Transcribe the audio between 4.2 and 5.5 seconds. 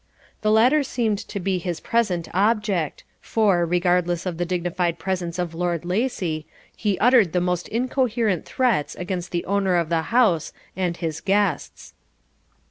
of the dignified presence